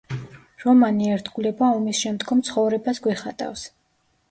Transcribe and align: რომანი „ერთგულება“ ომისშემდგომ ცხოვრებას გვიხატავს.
რომანი 0.63 1.09
„ერთგულება“ 1.17 1.69
ომისშემდგომ 1.81 2.43
ცხოვრებას 2.51 3.05
გვიხატავს. 3.07 3.71